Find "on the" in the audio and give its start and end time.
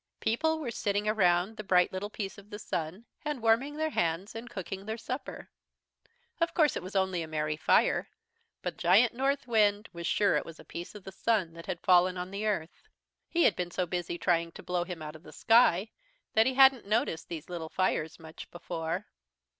12.17-12.47